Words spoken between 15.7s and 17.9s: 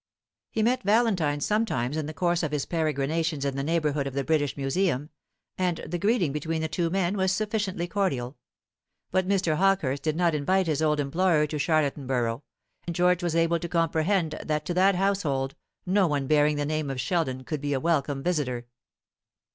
no one bearing the name of Sheldon could be a